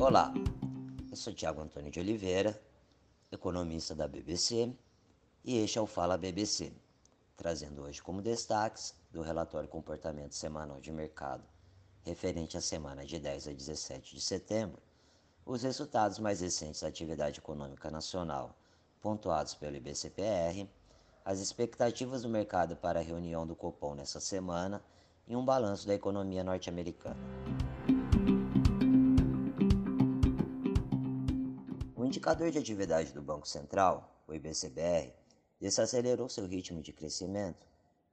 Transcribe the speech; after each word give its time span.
Olá, 0.00 0.34
eu 1.10 1.16
sou 1.16 1.32
Tiago 1.32 1.60
Antônio 1.60 1.90
de 1.90 2.00
Oliveira, 2.00 2.60
economista 3.30 3.94
da 3.94 4.08
BBC, 4.08 4.74
e 5.44 5.58
este 5.58 5.78
é 5.78 5.80
o 5.80 5.86
Fala 5.86 6.18
BBC, 6.18 6.72
trazendo 7.36 7.82
hoje 7.82 8.02
como 8.02 8.20
destaques 8.20 8.94
do 9.10 9.22
relatório 9.22 9.68
Comportamento 9.68 10.34
Semanal 10.34 10.80
de 10.80 10.90
Mercado, 10.92 11.44
referente 12.04 12.56
à 12.56 12.60
semana 12.60 13.04
de 13.04 13.18
10 13.18 13.48
a 13.48 13.52
17 13.52 14.14
de 14.14 14.20
setembro, 14.20 14.82
os 15.46 15.62
resultados 15.62 16.18
mais 16.18 16.40
recentes 16.40 16.82
da 16.82 16.88
atividade 16.88 17.38
econômica 17.38 17.90
nacional, 17.90 18.56
pontuados 19.00 19.54
pelo 19.54 19.76
IBCPR, 19.76 20.68
as 21.24 21.38
expectativas 21.40 22.22
do 22.22 22.28
mercado 22.28 22.76
para 22.76 23.00
a 23.00 23.02
reunião 23.02 23.46
do 23.46 23.54
Copom 23.54 23.94
nessa 23.94 24.20
semana 24.20 24.82
e 25.26 25.36
um 25.36 25.44
balanço 25.44 25.86
da 25.86 25.94
economia 25.94 26.44
norte-americana. 26.44 27.20
O 31.96 32.04
indicador 32.04 32.50
de 32.50 32.58
atividade 32.58 33.12
do 33.12 33.22
Banco 33.22 33.46
Central, 33.46 34.22
o 34.26 34.34
IBCBR, 34.34 35.12
desacelerou 35.60 36.28
seu 36.28 36.46
ritmo 36.46 36.82
de 36.82 36.92
crescimento, 36.92 37.66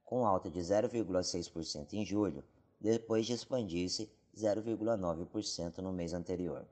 com 0.04 0.26
alta 0.26 0.50
de 0.50 0.60
0,6% 0.60 1.92
em 1.92 2.04
julho, 2.04 2.44
depois 2.80 3.26
de 3.26 3.32
expandir-se 3.32 4.10
0,9% 4.36 5.78
no 5.78 5.92
mês 5.92 6.14
anterior. 6.14 6.66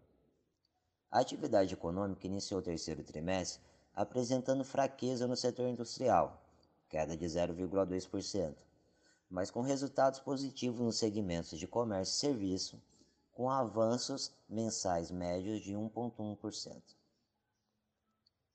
A 1.11 1.21
atividade 1.21 1.75
econômica 1.75 2.27
iniciou 2.27 2.61
o 2.61 2.63
terceiro 2.63 3.03
trimestre 3.03 3.61
apresentando 3.95 4.63
fraqueza 4.63 5.27
no 5.27 5.37
setor 5.37 5.69
industrial, 5.69 6.41
queda 6.89 7.17
de 7.17 7.25
0,2%, 7.25 8.55
mas 9.31 9.51
com 9.51 9.61
resultados 9.61 10.21
positivos 10.21 10.81
nos 10.81 10.97
segmentos 10.97 11.59
de 11.59 11.67
comércio 11.67 12.13
e 12.13 12.21
serviço, 12.21 12.83
com 13.33 13.51
avanços 13.51 14.33
mensais 14.49 15.11
médios 15.11 15.61
de 15.61 15.75
1,1%. 15.75 16.83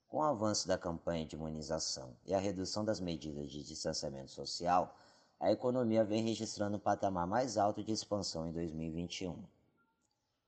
Com 0.08 0.18
o 0.18 0.22
avanço 0.22 0.68
da 0.68 0.76
campanha 0.76 1.26
de 1.26 1.36
imunização 1.36 2.16
e 2.24 2.34
a 2.34 2.38
redução 2.38 2.84
das 2.84 3.00
medidas 3.00 3.50
de 3.50 3.62
distanciamento 3.62 4.30
social, 4.30 4.96
a 5.40 5.50
economia 5.50 6.04
vem 6.04 6.22
registrando 6.22 6.76
um 6.76 6.80
patamar 6.80 7.26
mais 7.26 7.56
alto 7.56 7.82
de 7.82 7.92
expansão 7.92 8.46
em 8.46 8.52
2021. 8.52 9.42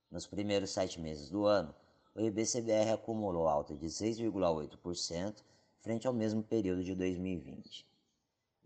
Nos 0.09 0.25
primeiros 0.25 0.69
sete 0.69 0.99
meses 0.99 1.29
do 1.29 1.45
ano, 1.45 1.75
o 2.15 2.21
IBCBR 2.21 2.91
acumulou 2.91 3.47
alta 3.47 3.75
de 3.75 3.87
6,8% 3.87 5.43
frente 5.79 6.07
ao 6.07 6.13
mesmo 6.13 6.41
período 6.41 6.83
de 6.83 6.95
2020. 6.95 7.85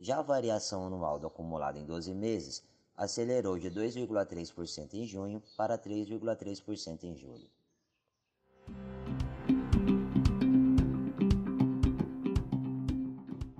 Já 0.03 0.17
a 0.17 0.23
variação 0.23 0.87
anual 0.87 1.19
do 1.19 1.27
acumulado 1.27 1.77
em 1.77 1.85
12 1.85 2.11
meses 2.15 2.63
acelerou 2.97 3.59
de 3.59 3.69
2,3% 3.69 4.95
em 4.95 5.05
junho 5.05 5.43
para 5.55 5.77
3,3% 5.77 7.03
em 7.03 7.15
julho. 7.15 7.47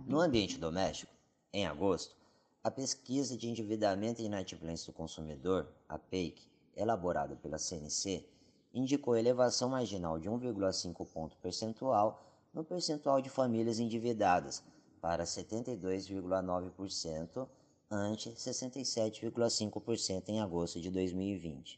No 0.04 0.20
ambiente 0.20 0.58
doméstico, 0.58 1.14
em 1.54 1.68
agosto, 1.68 2.16
a 2.64 2.72
pesquisa 2.72 3.38
de 3.38 3.48
endividamento 3.48 4.20
e 4.20 4.26
inadimplência 4.26 4.92
do 4.92 4.98
consumidor, 4.98 5.68
a 5.88 6.00
PEIC, 6.00 6.42
elaborada 6.76 7.36
pela 7.36 7.60
CNC, 7.60 8.28
indicou 8.74 9.16
elevação 9.16 9.70
marginal 9.70 10.18
de 10.18 10.28
1,5 10.28 11.06
ponto 11.06 11.38
percentual 11.38 12.20
no 12.52 12.64
percentual 12.64 13.22
de 13.22 13.30
famílias 13.30 13.78
endividadas 13.78 14.64
para 15.02 15.26
72,9% 15.26 17.50
ante 17.90 18.30
67,5% 18.30 20.30
em 20.30 20.40
agosto 20.40 20.80
de 20.80 20.90
2020. 20.90 21.78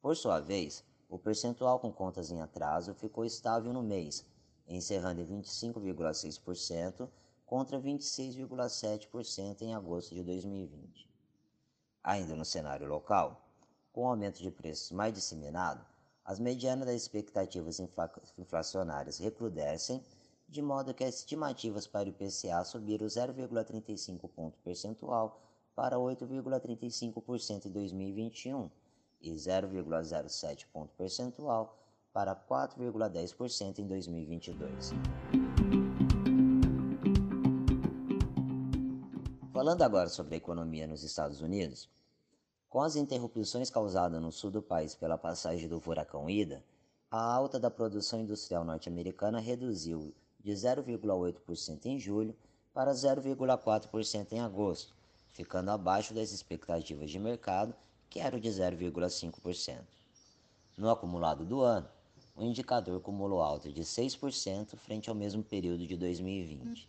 Por 0.00 0.16
sua 0.16 0.38
vez, 0.38 0.84
o 1.08 1.18
percentual 1.18 1.80
com 1.80 1.90
contas 1.90 2.30
em 2.30 2.40
atraso 2.40 2.94
ficou 2.94 3.24
estável 3.24 3.72
no 3.72 3.82
mês, 3.82 4.24
encerrando 4.68 5.20
em 5.22 5.26
25,6% 5.26 7.08
contra 7.46 7.80
26,7% 7.80 9.62
em 9.62 9.74
agosto 9.74 10.14
de 10.14 10.22
2020. 10.22 11.08
Ainda 12.04 12.36
no 12.36 12.44
cenário 12.44 12.86
local, 12.86 13.42
com 13.90 14.02
o 14.02 14.08
aumento 14.08 14.42
de 14.42 14.50
preços 14.50 14.92
mais 14.92 15.14
disseminado, 15.14 15.82
as 16.24 16.38
medianas 16.38 16.86
das 16.86 17.02
expectativas 17.02 17.80
infla 17.80 18.08
inflacionárias 18.36 19.18
recrudescem, 19.18 20.04
de 20.48 20.62
modo 20.62 20.94
que 20.94 21.04
as 21.04 21.16
estimativas 21.16 21.86
para 21.86 22.08
o 22.08 22.10
IPCA 22.10 22.64
subiram 22.64 23.06
0,35 23.06 24.28
ponto 24.30 24.58
percentual 24.60 25.38
para 25.74 25.96
8,35% 25.96 27.66
em 27.66 27.70
2021 27.70 28.70
e 29.20 29.32
0,07 29.32 30.66
ponto 30.72 30.94
percentual 30.94 31.76
para 32.12 32.34
4,10% 32.34 33.78
em 33.80 33.86
2022. 33.86 34.92
Falando 39.52 39.82
agora 39.82 40.08
sobre 40.08 40.34
a 40.34 40.38
economia 40.38 40.86
nos 40.86 41.02
Estados 41.02 41.40
Unidos, 41.42 41.90
com 42.68 42.80
as 42.80 42.96
interrupções 42.96 43.68
causadas 43.68 44.20
no 44.22 44.32
sul 44.32 44.50
do 44.50 44.62
país 44.62 44.94
pela 44.94 45.18
passagem 45.18 45.68
do 45.68 45.80
furacão 45.80 46.30
Ida, 46.30 46.64
a 47.10 47.20
alta 47.20 47.58
da 47.58 47.70
produção 47.70 48.20
industrial 48.20 48.64
norte-americana 48.64 49.40
reduziu 49.40 50.14
de 50.38 50.52
0,8% 50.52 51.86
em 51.86 51.98
julho 51.98 52.34
para 52.72 52.92
0,4% 52.92 54.32
em 54.32 54.40
agosto, 54.40 54.94
ficando 55.30 55.70
abaixo 55.70 56.14
das 56.14 56.32
expectativas 56.32 57.10
de 57.10 57.18
mercado, 57.18 57.74
que 58.08 58.20
eram 58.20 58.38
de 58.38 58.48
0,5%. 58.48 59.80
No 60.76 60.90
acumulado 60.90 61.44
do 61.44 61.60
ano, 61.60 61.88
o 62.36 62.44
indicador 62.44 62.98
acumulou 62.98 63.42
alta 63.42 63.70
de 63.70 63.82
6% 63.82 64.76
frente 64.76 65.10
ao 65.10 65.14
mesmo 65.14 65.42
período 65.42 65.86
de 65.86 65.96
2020. 65.96 66.86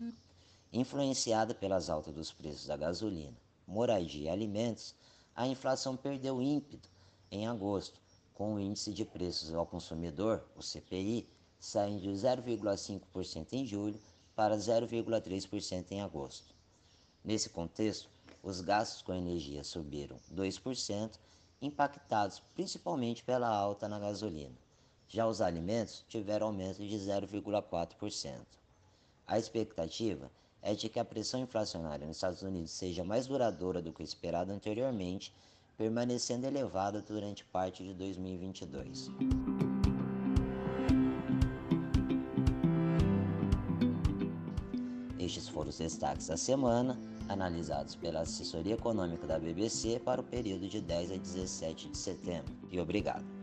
Influenciada 0.71 1.55
pelas 1.55 1.89
altas 1.89 2.13
dos 2.13 2.31
preços 2.31 2.67
da 2.67 2.77
gasolina, 2.77 3.35
moradia 3.65 4.25
e 4.25 4.29
alimentos, 4.29 4.93
a 5.35 5.47
inflação 5.47 5.97
perdeu 5.97 6.39
ímpeto 6.41 6.89
em 7.31 7.47
agosto, 7.47 7.99
com 8.35 8.53
o 8.53 8.59
índice 8.59 8.93
de 8.93 9.03
preços 9.03 9.53
ao 9.53 9.65
consumidor, 9.65 10.45
o 10.55 10.61
CPI, 10.61 11.27
saindo 11.59 12.01
de 12.01 12.09
0,5% 12.09 13.47
em 13.53 13.65
julho 13.65 13.99
para 14.35 14.57
0,3% 14.57 15.91
em 15.91 16.01
agosto. 16.01 16.55
Nesse 17.23 17.49
contexto, 17.49 18.09
os 18.41 18.61
gastos 18.61 19.01
com 19.01 19.13
energia 19.13 19.63
subiram 19.63 20.17
2%, 20.33 21.19
impactados 21.61 22.41
principalmente 22.55 23.23
pela 23.23 23.49
alta 23.49 23.87
na 23.89 23.99
gasolina. 23.99 24.55
Já 25.09 25.27
os 25.27 25.41
alimentos 25.41 26.05
tiveram 26.07 26.47
aumento 26.47 26.87
de 26.87 26.95
0,4%. 26.95 28.37
A 29.27 29.37
expectativa 29.37 30.31
é 30.61 30.73
de 30.73 30.87
que 30.87 30.99
a 30.99 31.05
pressão 31.05 31.39
inflacionária 31.39 32.05
nos 32.05 32.17
Estados 32.17 32.41
Unidos 32.41 32.71
seja 32.71 33.03
mais 33.03 33.27
duradoura 33.27 33.81
do 33.81 33.91
que 33.91 34.03
esperado 34.03 34.51
anteriormente, 34.51 35.33
permanecendo 35.77 36.47
elevada 36.47 37.01
durante 37.01 37.43
parte 37.45 37.83
de 37.83 37.93
2022. 37.93 39.09
Estes 45.29 45.47
foram 45.47 45.69
os 45.69 45.77
destaques 45.77 46.25
da 46.25 46.35
semana, 46.35 46.99
analisados 47.27 47.93
pela 47.93 48.21
assessoria 48.21 48.73
econômica 48.73 49.27
da 49.27 49.37
BBC 49.37 49.99
para 49.99 50.21
o 50.21 50.23
período 50.23 50.67
de 50.67 50.81
10 50.81 51.11
a 51.11 51.17
17 51.17 51.87
de 51.89 51.97
setembro. 51.99 52.51
E 52.71 52.79
obrigado. 52.79 53.38